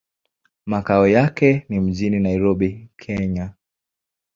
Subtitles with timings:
[0.65, 3.53] Makao yake ni mjini Nairobi, Kenya.